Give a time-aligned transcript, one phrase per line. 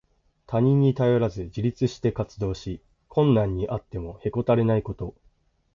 [0.47, 5.13] 他人に頼らず自立して活動し、困難にあってもへこたれないこと。